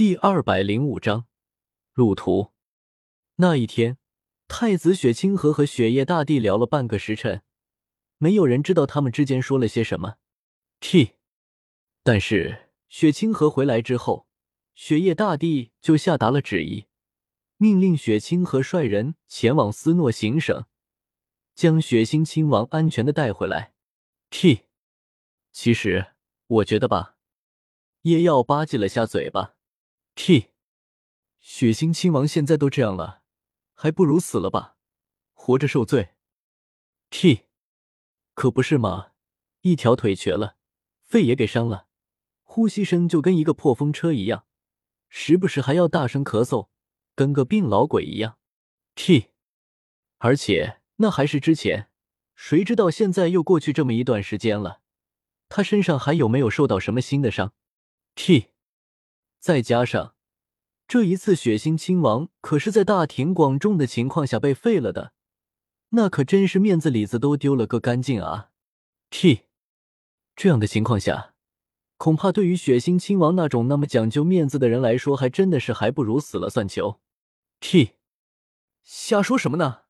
[0.00, 1.26] 第二百零五章
[1.92, 2.52] 路途。
[3.36, 3.98] 那一天，
[4.48, 7.42] 太子雪清河和雪夜大帝聊了半个时辰，
[8.16, 10.16] 没有人知道他们之间说了些什么。
[10.80, 11.16] T，
[12.02, 14.26] 但是雪清河回来之后，
[14.74, 16.86] 雪夜大帝就下达了旨意，
[17.58, 20.64] 命令雪清河率人前往斯诺行省，
[21.54, 23.74] 将雪星亲王安全的带回来。
[24.30, 24.62] T，
[25.52, 26.14] 其实
[26.46, 27.18] 我觉得吧，
[28.04, 29.56] 叶耀吧唧了下嘴巴。
[30.14, 30.50] T，
[31.38, 33.22] 血腥亲王现在都这样了，
[33.74, 34.76] 还不如死了吧，
[35.32, 36.14] 活着受罪。
[37.08, 37.46] T，
[38.34, 39.12] 可不是嘛，
[39.62, 40.56] 一条腿瘸了，
[41.02, 41.86] 肺也给伤了，
[42.42, 44.44] 呼吸声就跟一个破风车一样，
[45.08, 46.68] 时不时还要大声咳嗽，
[47.14, 48.38] 跟个病老鬼一样。
[48.94, 49.30] T，
[50.18, 51.88] 而且那还是之前，
[52.34, 54.82] 谁知道现在又过去这么一段时间了，
[55.48, 57.54] 他身上还有没有受到什么新的伤
[58.14, 58.50] ？T。
[59.40, 60.14] 再加上
[60.86, 65.12] 这一次，血腥亲王可是在大庭广众的情况下被废了的，
[65.90, 68.50] 那可真是面子里子都丢了个干净啊
[69.08, 69.46] ！T，
[70.36, 71.34] 这样的情况下，
[71.96, 77.00] 恐怕对于血腥亲王那种那么讲究面子的人来说，还真的是还不如死了算球。
[77.60, 77.92] T，
[78.82, 79.82] 瞎说什么呢？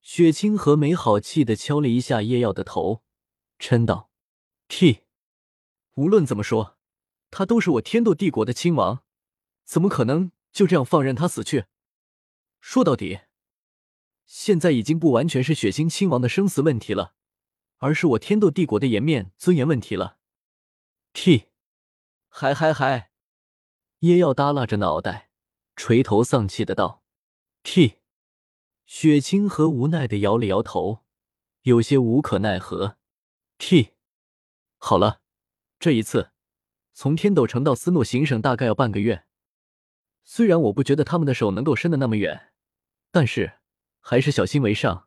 [0.00, 3.02] 雪清河没好气的敲了一下叶耀的头，
[3.58, 4.10] 嗔道
[4.68, 5.02] ：“T，
[5.94, 6.76] 无论怎么说。”
[7.30, 9.02] 他都是我天斗帝国的亲王，
[9.64, 11.66] 怎么可能就这样放任他死去？
[12.60, 13.20] 说到底，
[14.26, 17.14] 现在已经不完全是血腥亲王的生死问题了，
[17.78, 20.18] 而是我天斗帝国的颜面尊严问题了。
[21.12, 21.48] T，
[22.28, 23.12] 嗨嗨嗨！
[24.00, 25.30] 耶耀耷拉着脑袋，
[25.76, 27.02] 垂头丧气的道
[27.62, 27.98] ：“T。”
[28.86, 31.04] 雪清河无奈的摇了摇头，
[31.62, 32.96] 有些无可奈何。
[33.58, 33.90] T，
[34.78, 35.20] 好了，
[35.78, 36.30] 这一次。
[37.00, 39.24] 从天斗城到斯诺行省大概要半个月，
[40.24, 42.52] 虽然我不觉得他们的手能够伸得那么远，
[43.12, 43.60] 但是
[44.00, 45.06] 还是小心为上。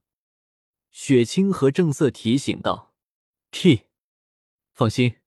[0.90, 2.94] 雪清河正色提醒道
[3.52, 3.88] ：“T，
[4.72, 5.18] 放心，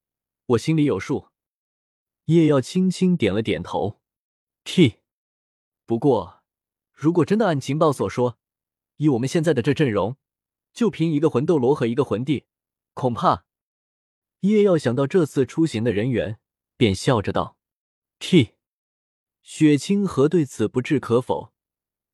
[0.47, 1.28] 我心里有数。”
[2.33, 4.00] 叶耀轻轻点了点头。
[4.65, 5.00] T，
[5.84, 6.44] 不过
[6.94, 8.39] 如果真的按情报所说，
[8.97, 10.16] 以我们现在的这阵容，
[10.72, 12.47] 就凭一个魂斗罗和一个魂帝，
[12.94, 13.44] 恐怕……
[14.41, 16.41] 叶耀想到这次出行的人员。
[16.77, 17.57] 便笑着道
[18.19, 18.55] ：“T。”
[19.43, 21.53] 雪清河对此不置可否，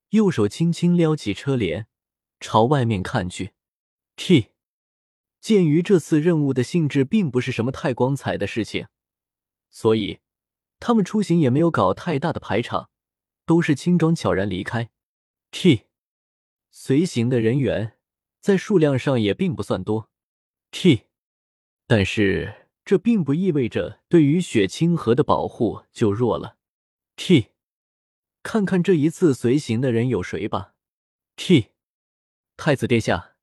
[0.09, 1.87] 右手轻轻撩起车帘，
[2.39, 3.53] 朝外面看去。
[4.17, 4.49] T。
[5.39, 8.87] 鉴于这次任务的性质并不是什么太光彩的事情，
[9.69, 10.19] 所以
[10.79, 12.91] 他们出行也没有搞太大的排场，
[13.45, 14.91] 都是轻装悄然离开。
[15.49, 15.87] T。
[16.69, 17.97] 随行的人员
[18.39, 20.09] 在数量上也并不算多。
[20.69, 21.07] T。
[21.87, 22.60] 但是。
[22.83, 26.57] 这并不意味着对于雪清河的保护就弱了。
[27.15, 27.49] T，
[28.43, 30.73] 看看这一次随行的人有谁吧。
[31.35, 31.67] T，
[32.57, 33.35] 太子殿下。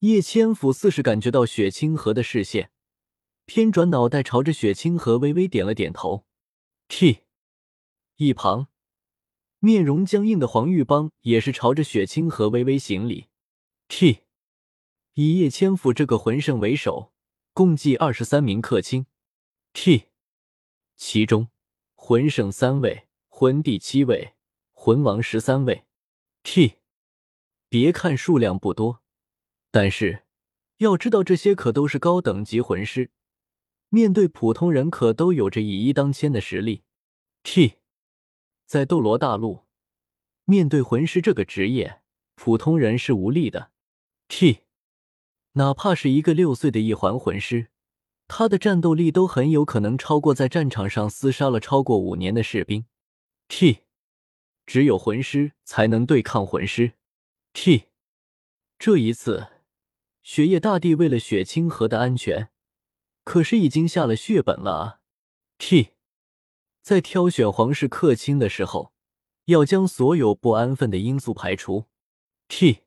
[0.00, 2.70] 叶千府似是感觉到雪清河的视线，
[3.46, 6.24] 偏转脑袋朝着雪清河微微点了点头。
[6.86, 7.24] T，
[8.16, 8.68] 一旁
[9.58, 13.26] 面容僵硬的黄玉邦也是朝着雪清河微微行礼。
[13.88, 14.20] T，
[15.14, 17.12] 以叶千府这个魂圣为首。
[17.58, 19.06] 共计二十三名客卿
[19.72, 20.10] ，T，
[20.94, 21.48] 其中
[21.96, 24.34] 魂圣三位，魂帝七位，
[24.74, 25.84] 魂王十三位。
[26.44, 26.74] T，
[27.68, 29.02] 别看数量不多，
[29.72, 30.22] 但是
[30.76, 33.10] 要知道这些可都是高等级魂师，
[33.88, 36.84] 面对普通人可都有着以一当千的实力。
[37.42, 37.78] T，
[38.66, 39.64] 在斗罗大陆，
[40.44, 42.02] 面对魂师这个职业，
[42.36, 43.72] 普通人是无力的。
[44.28, 44.67] T。
[45.58, 47.66] 哪怕是一个六岁的一环魂师，
[48.28, 52.86] 他的战斗力都很有可能超过在战场上厮杀了超过五年的士兵。
[53.48, 53.80] T，
[54.64, 56.92] 只有魂师才能对抗魂师。
[57.52, 57.86] T，
[58.78, 59.48] 这一次，
[60.22, 62.50] 雪夜大帝为了雪清河的安全，
[63.24, 65.00] 可是已经下了血本了啊。
[65.58, 65.88] T，
[66.82, 68.92] 在挑选皇室客卿的时候，
[69.46, 71.86] 要将所有不安分的因素排除。
[72.46, 72.82] T，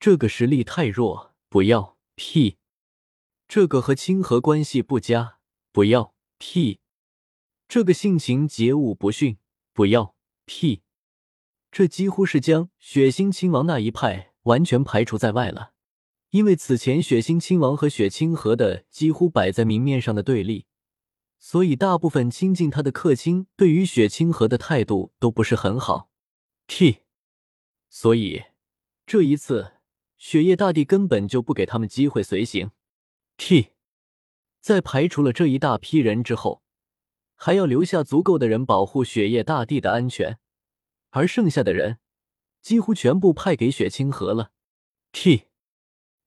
[0.00, 1.31] 这个实力太弱。
[1.52, 2.56] 不要屁！
[3.46, 5.36] 这个和清河关系不佳。
[5.70, 6.80] 不要屁！
[7.68, 9.36] 这个性情桀骜不驯。
[9.74, 10.16] 不要
[10.46, 10.80] 屁！
[11.70, 15.74] 这几乎是将血腥亲王那一派完全排除在外了。
[16.30, 20.64] 因为此前血腥亲王和血清河的几乎摆在明面上的对立，
[21.38, 26.08] 所以大部分亲近他的客卿对于血清河的态度都不是很好。
[26.66, 27.00] T，
[27.90, 28.44] 所以
[29.04, 29.74] 这一次。
[30.22, 32.70] 雪夜大帝根本就不给他们机会随行。
[33.36, 33.72] T，
[34.60, 36.62] 在排除了这一大批人之后，
[37.34, 40.38] 还要留下足够的人保护雪夜大帝的安全，
[41.10, 41.98] 而剩下的人
[42.60, 44.52] 几乎全部派给雪清河了。
[45.10, 45.48] T，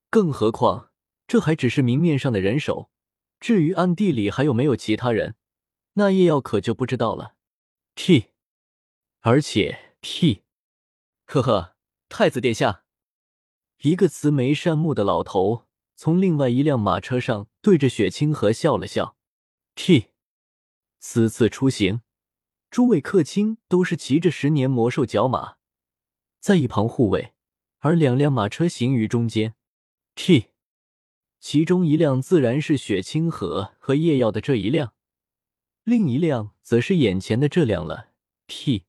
[0.10, 0.92] 更何况
[1.26, 2.92] 这还只是明面上的人手，
[3.40, 5.38] 至于暗地里还有没有其他人，
[5.94, 7.36] 那叶耀可就不知道了。
[7.96, 8.32] T，
[9.22, 10.44] 而且 T，
[11.24, 11.78] 呵呵，
[12.10, 12.84] 太子殿下，
[13.82, 19.16] 一个慈眉善目的老头从另外一辆马车上对着雪清河笑了笑。
[19.76, 20.08] T。
[21.00, 22.02] 此次出行，
[22.72, 25.58] 诸位客卿都是骑着十年魔兽角马，
[26.40, 27.34] 在一旁护卫，
[27.80, 29.54] 而两辆马车行于中间。
[30.16, 30.48] T，
[31.40, 34.96] 其中一辆自然是雪清河和叶耀的这一辆，
[35.84, 38.10] 另一辆则是眼前的这辆了。
[38.48, 38.86] T，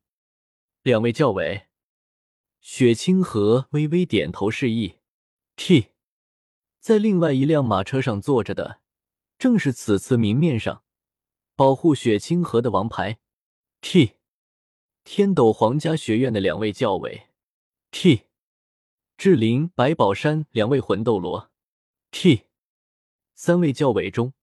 [0.83, 1.67] 两位教委，
[2.69, 4.97] 雪清河微微点头示意。
[5.55, 5.93] T，
[6.81, 8.81] 在另外一辆马车上坐着的，
[9.39, 10.83] 正是此次明面上。
[11.55, 13.21] 保护雪清河的王牌
[13.81, 14.15] ，T，
[15.05, 17.29] 天斗皇家学院的两位教委
[17.93, 18.23] ，T，
[19.17, 21.53] 志林、白宝山两位魂斗罗
[22.11, 22.47] ，T，
[23.37, 24.35] 三位教委中，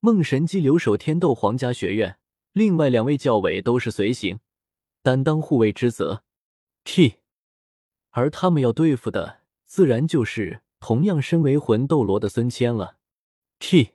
[0.00, 2.18] 梦神姬留守天斗皇家学院，
[2.52, 4.40] 另外两位教委都是随行，
[5.00, 6.22] 担当护卫之责
[6.84, 7.14] ，T，
[8.16, 12.96] 而他们要对付的，自然就是同样身为魂斗罗的孙谦了
[13.58, 13.94] ，T，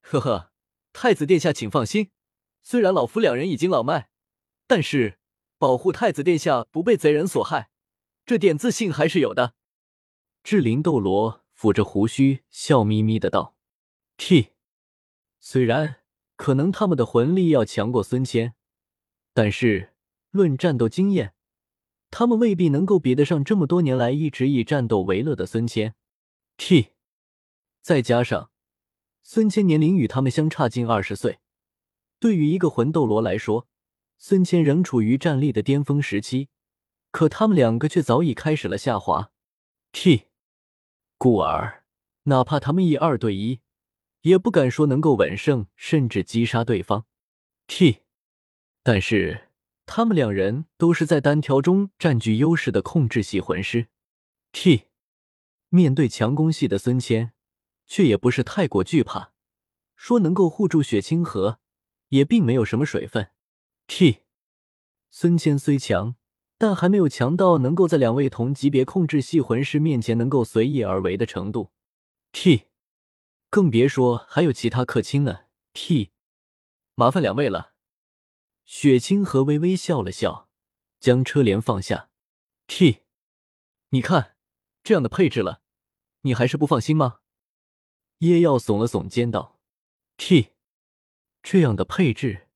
[0.00, 0.52] 呵呵。
[0.92, 2.10] 太子殿下，请放心。
[2.62, 4.10] 虽然老夫两人已经老迈，
[4.68, 5.18] 但是
[5.58, 7.70] 保护太子殿下不被贼人所害，
[8.24, 9.54] 这点自信还是有的。
[10.44, 13.56] 智灵斗罗抚着胡须，笑眯眯的道
[14.16, 14.50] ：“T，
[15.40, 15.96] 虽然
[16.36, 18.54] 可能他们的魂力要强过孙谦，
[19.34, 19.94] 但是
[20.30, 21.34] 论战斗经验，
[22.12, 25.94] 他们未必能够比得上这么多年来一直以战斗为乐的孙谦。
[26.58, 26.90] T，
[27.80, 28.50] 再加上……”
[29.24, 31.38] 孙谦年龄与他们相差近二十岁，
[32.20, 33.66] 对于一个魂斗罗来说，
[34.18, 36.48] 孙谦仍处于战力的巅峰时期，
[37.10, 39.30] 可他们两个却早已开始了下滑。
[39.92, 40.24] T，
[41.16, 41.84] 故而
[42.24, 43.60] 哪怕他们以二对一，
[44.22, 47.06] 也不敢说能够稳胜，甚至击杀对方。
[47.68, 48.00] T，
[48.82, 49.51] 但是
[49.86, 53.88] 他们两人都是在单挑中占据优势的控制系魂师。
[54.52, 54.84] T，
[55.68, 57.32] 面对强攻系的孙谦。
[57.84, 59.32] 却也不是太过惧怕，
[59.96, 61.58] 说能够护住雪清河，
[62.08, 63.32] 也并没有什么水分。
[63.86, 64.20] T，
[65.10, 66.16] 孙谦虽强，
[66.56, 71.72] 但还没有强到能够在两位同级别控制系魂师面前能够随意而为的程度。
[72.30, 72.68] T，
[73.50, 75.40] 更别说还有其他客卿呢。
[75.74, 76.12] T，
[76.94, 77.71] 麻烦两位了。
[78.74, 80.48] 雪清河微微笑了笑，
[80.98, 82.08] 将车帘放下。
[82.66, 83.02] T，
[83.90, 84.34] 你看
[84.82, 85.60] 这样的配置了，
[86.22, 87.18] 你还是不放心吗？
[88.20, 89.60] 叶耀耸了耸肩道
[90.16, 90.52] ：“T，
[91.42, 92.48] 这样的配置，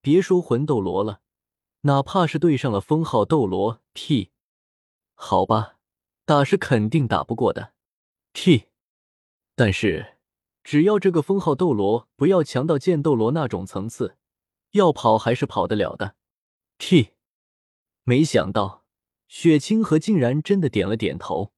[0.00, 1.20] 别说魂斗罗了，
[1.82, 4.30] 哪怕是对上了封号斗罗，T，
[5.14, 5.76] 好吧，
[6.24, 7.74] 打是肯定打不过的
[8.32, 8.68] ，T，
[9.54, 10.16] 但是
[10.64, 14.16] 只要这个封号斗罗不要强到剑斗罗那种层次，
[14.72, 16.16] 要跑还是跑得了的
[16.78, 17.14] ，T。
[18.04, 18.84] 没想到
[19.26, 21.52] 雪清河竟然真的点了点头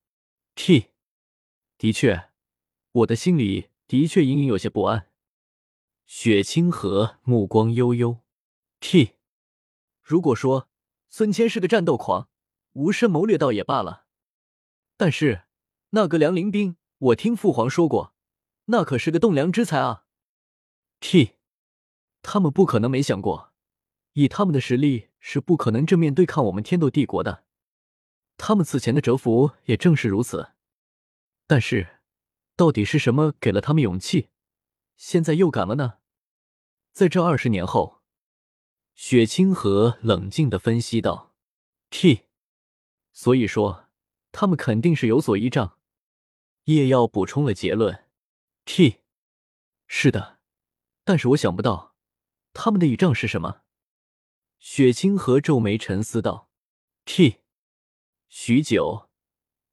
[0.55, 0.91] ，T，
[1.79, 2.29] 的确。”
[2.93, 5.11] 我的心里的确隐隐有些不安。
[6.07, 8.19] 雪清河目光悠悠
[8.81, 9.15] ，T。
[10.03, 10.69] 如果说
[11.09, 12.29] 孙谦是个战斗狂，
[12.73, 14.07] 无深谋略倒也罢了，
[14.97, 15.45] 但是
[15.91, 18.13] 那个梁林兵，我听父皇说过，
[18.65, 20.05] 那可是个栋梁之才啊。
[20.99, 21.37] T。
[22.23, 23.53] 他们不可能没想过，
[24.13, 27.45] 以他们的实力是不可能正面对抗我们天斗帝国的。
[28.37, 30.53] 他们此前的蛰伏也正是如此，
[31.47, 31.97] 但是。
[32.57, 34.29] 到底是什么给了他们勇气？
[34.95, 35.95] 现在又敢了呢？
[36.93, 38.03] 在这二十年后，
[38.95, 41.35] 雪清河冷静的分析道
[41.89, 42.27] ：“T，
[43.15, 43.87] 所以说
[44.31, 45.79] 他们肯定是有所依仗。”
[46.65, 48.05] 叶耀补充了结论
[48.67, 48.99] ：“T，
[49.87, 50.39] 是的，
[51.03, 51.90] 但是我想不到
[52.53, 53.63] 他们的倚仗是什么。”
[54.59, 56.51] 雪清河皱眉沉思道
[57.05, 57.41] ：“T。”
[58.29, 59.09] 许久，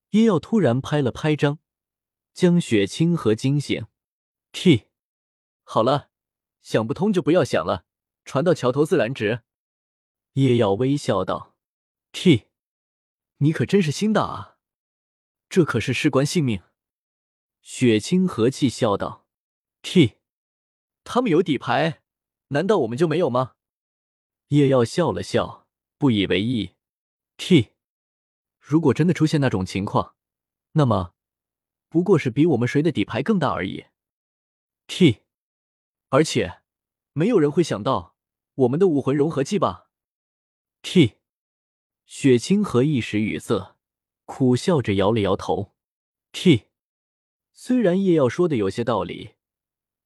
[0.09, 1.59] 叶耀突然拍了拍张。
[2.33, 3.87] 将雪清河惊醒
[4.51, 4.89] ，T，
[5.63, 6.11] 好了，
[6.61, 7.87] 想不通就不要想了，
[8.25, 9.41] 船到桥头自然直。
[10.33, 11.55] 叶耀微笑道
[12.11, 12.49] ：“T，
[13.37, 14.57] 你可真是心大啊，
[15.49, 16.61] 这可是事关性命。”
[17.61, 19.25] 雪清河气笑道
[19.81, 20.19] ：“T，
[21.03, 22.03] 他们有底牌，
[22.49, 23.53] 难道我们就没有吗？”
[24.49, 26.75] 叶耀笑了笑，不以为意
[27.37, 27.73] ：“T，
[28.59, 30.15] 如果真的出现那种情况，
[30.73, 31.13] 那么……”
[31.89, 33.85] 不过是比我们谁的底牌更大而已。
[34.87, 35.21] T，
[36.09, 36.61] 而且
[37.13, 38.17] 没有人会想到
[38.55, 39.89] 我们的武魂融合技吧
[40.81, 41.13] ？T，
[42.05, 43.77] 雪清河一时语塞，
[44.25, 45.73] 苦笑着摇了摇头。
[46.33, 46.65] T，
[47.53, 49.35] 虽然叶耀说的有些道理，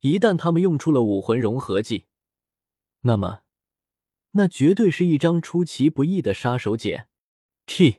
[0.02, 2.06] 一旦他们用出了武魂融合技，
[3.02, 3.42] 那么
[4.32, 7.06] 那绝对是一张出其不意的杀手锏。
[7.66, 7.98] T，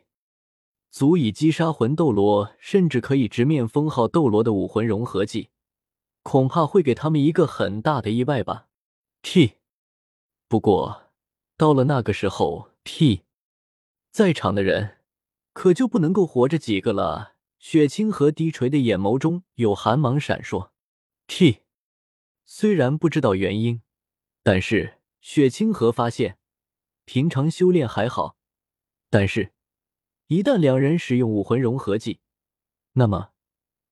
[0.90, 5.50] 足以击杀魂斗罗，甚至可以直面封号斗罗的武魂融合技，
[6.22, 8.68] 恐怕会给他们一个很大的意外吧。
[9.22, 9.54] T，
[10.48, 11.10] 不过
[11.56, 13.22] 到了那个时候，T，
[14.10, 14.98] 在场的人
[15.52, 17.32] 可就不能够活着几个了。
[17.58, 20.70] 雪清河低垂的眼眸中有寒芒闪烁。
[21.28, 21.60] T，
[22.44, 23.82] 虽然不知道原因，
[24.42, 26.38] 但是雪清河发现，
[27.04, 28.36] 平常修炼还好，
[29.10, 29.52] 但是，
[30.26, 32.20] 一旦两人使用武魂融合技，
[32.92, 33.32] 那么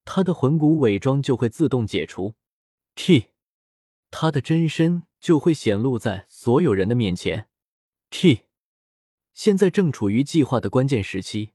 [0.04, 2.34] 他的魂骨伪装就会自动解除。
[2.94, 3.28] T，
[4.10, 5.04] 他的真身。
[5.20, 7.50] 就会显露在所有人的面前。
[8.08, 8.46] T，
[9.34, 11.50] 现在正处于计划的关键时期，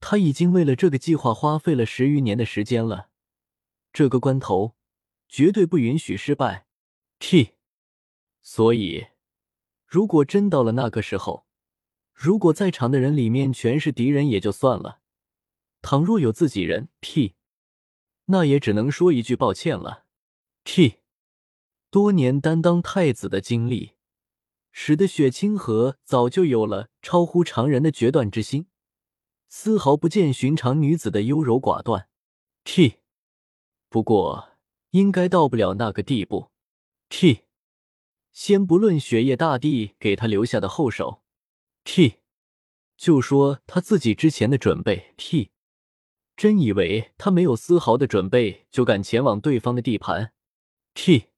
[0.00, 3.10] 他已经为了这个计划花费了十余年的时间了。
[3.92, 4.74] 这个关头
[5.28, 6.66] 绝对不允许失败。
[7.18, 7.50] T，
[8.44, 9.08] 所以
[9.84, 11.46] 如果真到了那个时候，
[12.12, 15.00] 如果在场的人里面全是敌人也就算了，
[15.82, 17.34] 倘若有自己人，T，
[18.26, 20.04] 那也只能说一句抱歉了。
[20.62, 21.00] T。
[21.90, 23.92] 多年担当太子的经历，
[24.72, 28.66] 使得雪清河早就有了超乎常人的决断之心，
[29.48, 32.08] 丝毫不见寻常女子的优柔寡断。
[32.64, 32.96] T，
[33.88, 34.58] 不过
[34.90, 36.50] 应该到不了那个地步。
[37.08, 37.43] T，
[38.34, 41.22] 先不论雪夜大帝给他留下的后手
[41.84, 42.16] ，T，
[42.96, 45.14] 就说他自己之前的准备。
[45.16, 45.52] T，
[46.36, 50.32] 真以为他没有丝毫的准备就敢前往对方的地盘
[50.94, 51.28] ？T。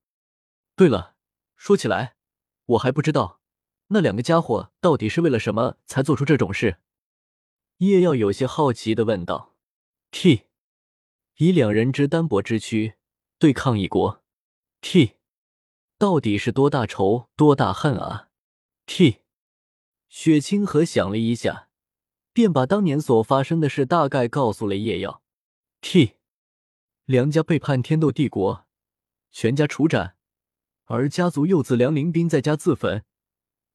[0.74, 1.16] 对了，
[1.54, 2.16] 说起来，
[2.64, 3.40] 我还不知道
[3.88, 6.78] 那两个家伙到底是为了什么才做出这种事。
[7.78, 9.54] 叶耀有些好奇的问道
[10.10, 10.44] ：“T，
[11.36, 12.94] 以两人之单薄之躯
[13.38, 14.22] 对抗一国
[14.80, 15.16] ，T，
[15.98, 18.28] 到底是多大仇多大恨啊
[18.86, 19.22] ？”T，
[20.08, 21.68] 雪清河想了一下，
[22.32, 25.22] 便把当年所发生的事大概告诉了叶耀。
[25.80, 26.16] T，
[27.06, 28.66] 梁家背叛天斗帝国，
[29.30, 30.16] 全家处斩。
[30.84, 33.04] 而家族幼子梁林斌在家自焚，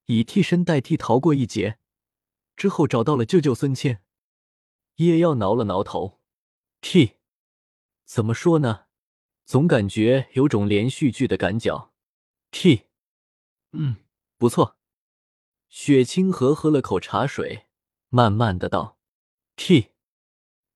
[0.06, 1.78] 以替身代替逃过一劫。
[2.56, 4.01] 之后找到了舅舅孙谦。
[4.98, 6.20] 叶耀挠了挠头
[6.82, 7.18] ，T，
[8.06, 8.86] 怎么说呢？
[9.46, 11.91] 总感觉有种连续剧的赶脚。
[12.51, 12.88] T，
[13.72, 13.96] 嗯，
[14.38, 14.77] 不错。
[15.70, 17.67] 雪清河喝了口茶水，
[18.10, 18.98] 慢慢的道
[19.55, 19.91] ：“T，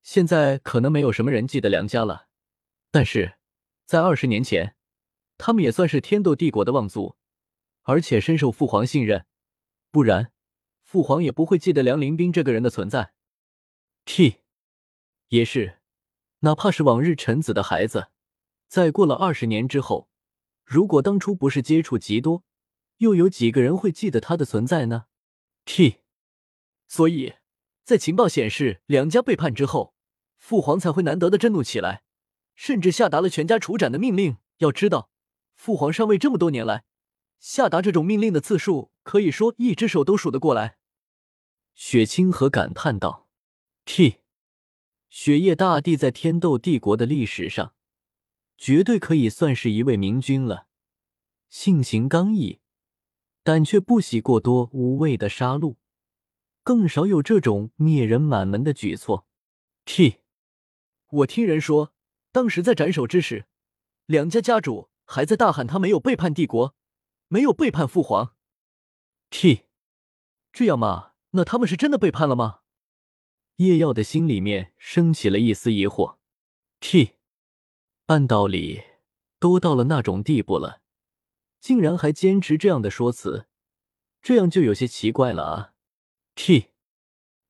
[0.01, 2.27] 现在可能没有什么人记得梁家了，
[2.91, 3.37] 但是
[3.85, 4.75] 在二十年前。”
[5.37, 7.17] 他们也算是天斗帝国的望族，
[7.81, 9.25] 而且深受父皇信任，
[9.91, 10.31] 不然
[10.81, 13.13] 父皇也不会记得梁林斌这个人的存在。
[14.05, 14.37] T，
[15.27, 15.81] 也是，
[16.39, 18.07] 哪怕是往日臣子的孩子，
[18.69, 20.09] 在过了二十年之后，
[20.65, 22.43] 如果当初不是接触极多，
[22.97, 25.05] 又有几个人会记得他的存在呢
[25.63, 26.01] ？T，
[26.87, 27.35] 所以
[27.83, 29.93] 在情报显示梁家背叛之后，
[30.37, 32.03] 父皇才会难得的震怒起来，
[32.55, 34.37] 甚至下达了全家处斩的命令。
[34.57, 35.11] 要知道。
[35.53, 36.83] 父皇上位这么多年来，
[37.39, 40.77] 下达这种命令的次数，可以说一只手都数得过来。
[41.73, 43.29] 雪清河感叹道
[43.85, 44.17] ：“T，
[45.09, 47.73] 雪夜大帝在天斗帝国的历史上，
[48.57, 50.67] 绝对可以算是一位明君了。
[51.49, 52.59] 性情刚毅，
[53.43, 55.75] 但却不喜过多无谓的杀戮，
[56.63, 59.27] 更少有这种灭人满门的举措。
[59.85, 60.21] T，
[61.09, 61.93] 我听人说，
[62.31, 63.45] 当时在斩首之时，
[64.05, 66.75] 两家家主。”还在大喊他没有背叛帝国，
[67.27, 68.33] 没有背叛父皇。
[69.29, 69.65] T，
[70.51, 71.11] 这样吗？
[71.29, 72.61] 那他们是真的背叛了吗？
[73.57, 76.17] 叶耀的心里面升起了一丝疑惑。
[76.79, 77.14] T，
[78.07, 78.83] 按道理
[79.39, 80.81] 都到了那种地步了，
[81.59, 83.47] 竟然还坚持这样的说辞，
[84.21, 85.73] 这样就有些奇怪了啊。
[86.35, 86.71] T，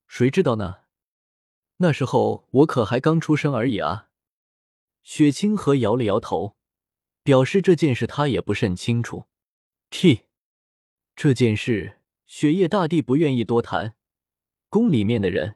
[0.08, 0.82] 谁知道呢？
[1.78, 4.10] 那时候我可还刚出生而已啊。
[5.04, 6.56] 雪清河摇了摇头。
[7.26, 9.26] 表示这件事他也不甚清楚。
[9.90, 10.26] T，
[11.16, 11.98] 这件事
[12.28, 13.96] 雪夜大帝不愿意多谈，
[14.70, 15.56] 宫里面的人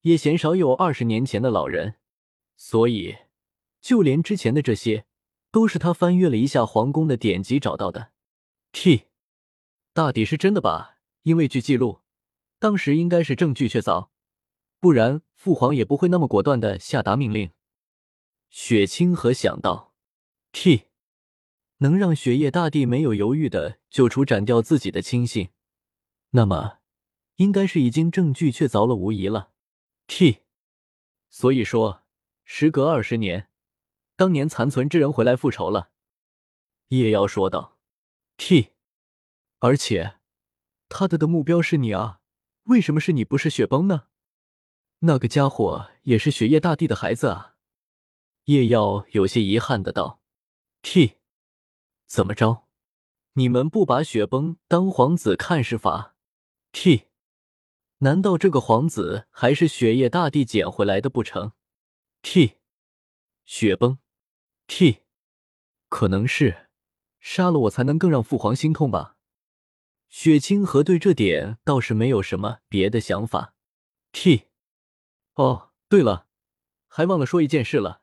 [0.00, 1.96] 也鲜少有二十年前的老人，
[2.56, 3.18] 所以
[3.82, 5.04] 就连之前的这些
[5.50, 8.12] 都是他翻阅了一下皇宫的典籍找到的。
[8.72, 9.08] T，
[9.92, 10.96] 大抵是真的吧？
[11.24, 12.00] 因为据记录，
[12.58, 14.08] 当时应该是证据确凿，
[14.80, 17.50] 不然父皇也不会那么果断的下达命令。
[18.48, 19.92] 雪清河想到
[20.52, 20.84] ，T。
[21.78, 25.48] 能让雪夜大帝没有犹豫的救出斩掉自己的亲信，
[26.30, 26.78] 那么
[27.38, 29.50] 应该是已经证据确凿了无疑了。
[30.06, 30.42] T，
[31.28, 32.04] 所以说，
[32.44, 33.48] 时隔二十年，
[34.22, 35.90] 当年残存之人回来复仇了。
[36.90, 37.76] 叶瑶说道。
[38.36, 38.68] T，
[39.58, 40.20] 而且
[40.88, 42.20] 他的的目标是你啊？
[42.66, 44.04] 为什么是你不是雪崩呢？
[45.00, 47.56] 那个家伙也是雪夜大帝的孩子啊。
[48.44, 50.20] 叶耀有些遗憾的道
[50.82, 51.16] ：“T，
[52.06, 52.68] 怎么着？
[53.32, 56.14] 你们不把雪崩当皇子看是法
[56.70, 57.08] ？T，
[57.98, 61.54] 难道这个皇子还是雪夜大帝捡回来的不成
[62.22, 62.58] ？T，
[63.44, 63.98] 雪崩
[64.74, 65.02] ，T，
[65.90, 66.70] 可能是
[67.20, 69.18] 杀了我才能更让父皇心痛吧？
[70.08, 73.54] 雪清河对这点倒是没有什么别的想法。
[74.12, 74.46] T，
[75.34, 76.26] 哦，对了，
[76.86, 78.00] 还忘了说一件事了。”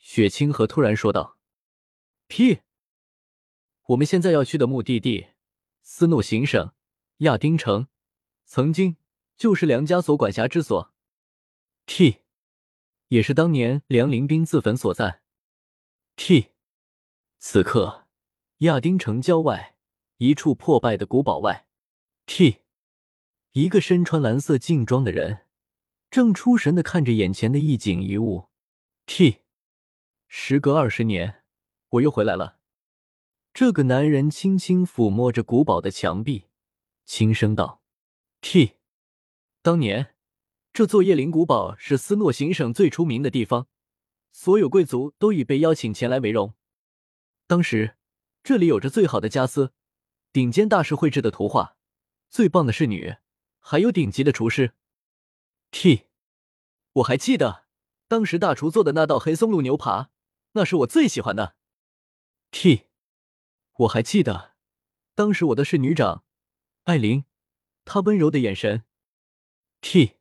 [0.00, 1.36] 雪清河突然说道
[2.26, 2.62] ：“P，
[3.88, 5.26] 我们现在要去的目的地
[5.82, 6.72] 斯诺行省
[7.18, 7.88] 亚丁城，
[8.46, 8.96] 曾经
[9.36, 10.94] 就是梁家所管辖之所。
[11.84, 12.22] T，
[13.08, 15.20] 也是当年梁林兵自焚所在。
[16.16, 16.48] T，
[17.38, 18.06] 此刻
[18.58, 19.76] 亚丁城郊外
[20.16, 21.66] 一处破败的古堡外
[22.24, 22.62] ，T，
[23.52, 25.46] 一个身穿蓝色劲装的人
[26.10, 28.48] 正出神的看着眼前的一景一物。
[29.04, 29.42] T。”
[30.26, 31.44] 时隔二十年，
[31.90, 32.58] 我又回来了。
[33.52, 36.46] 这个男人轻轻抚摸着古堡的墙壁，
[37.04, 37.82] 轻声道
[38.40, 38.72] ：“T，
[39.62, 40.14] 当年
[40.72, 43.68] 这座叶灵古堡是斯诺行省最出名的地方，
[44.38, 46.52] 所有贵族都以被邀请前来为荣。
[47.46, 47.96] 当时
[48.42, 49.72] 这里有着最好的家私，
[50.30, 51.78] 顶尖大师绘制的图画，
[52.28, 53.16] 最棒的侍女，
[53.60, 54.74] 还有顶级的厨师。
[55.70, 56.08] T，
[56.92, 57.64] 我还记得
[58.08, 60.10] 当时大厨做的那道黑松露牛扒。”
[60.52, 61.56] 那是我最喜欢的。
[62.50, 62.88] T，
[63.78, 64.54] 我还记得，
[65.14, 66.24] 当时我的侍女长
[66.84, 67.24] 艾琳，
[67.86, 68.84] 她温柔的眼神。
[69.80, 70.16] T，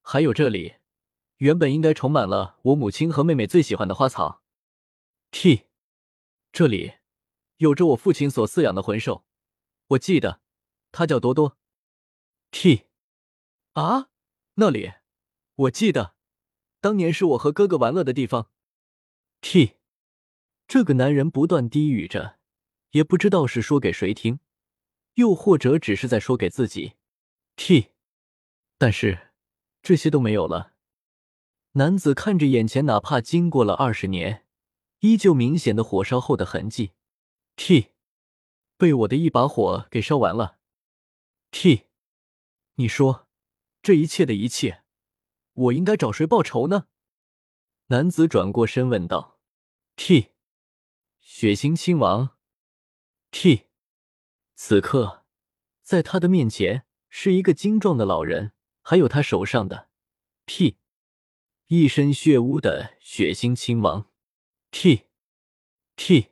[0.00, 0.76] 还有这里，
[1.38, 4.42] 原本应该充满了我母亲和妹妹最喜欢的花草。
[5.30, 5.66] T，
[6.50, 6.94] 这里
[7.58, 9.24] 有着我父亲所饲养的魂兽，
[9.88, 10.40] 我记得，
[10.92, 11.58] 它叫多多。
[12.50, 12.86] T，
[13.72, 14.08] 啊，
[14.54, 14.92] 那里，
[15.54, 16.14] 我记得，
[16.80, 18.50] 当年是我和哥哥玩乐的地方。
[19.42, 19.76] T，
[20.66, 22.38] 这个男人不断低语着，
[22.92, 24.40] 也不知道是说给谁听，
[25.14, 26.94] 又或者只是在说给自己。
[27.56, 27.92] T，
[28.78, 29.32] 但是
[29.82, 30.75] 这些都没有了。
[31.76, 34.46] 男子看着眼前，哪怕经过了二十年，
[35.00, 36.92] 依旧明显的火烧后的痕迹。
[37.54, 37.92] T，
[38.78, 40.58] 被我的一把火给烧完了。
[41.50, 41.88] T，
[42.76, 43.28] 你说
[43.82, 44.84] 这一切的一切，
[45.52, 46.86] 我应该找谁报仇呢？
[47.88, 49.38] 男子转过身问道
[49.96, 50.30] ：“T，
[51.20, 52.38] 血腥亲王。
[53.30, 53.66] ”T，
[54.54, 55.26] 此刻
[55.82, 59.90] 在他的面前是一个精壮的老人，还有他手上的
[60.46, 60.78] T，
[61.68, 64.06] 一身血污的血腥亲王。
[64.70, 66.28] T，T，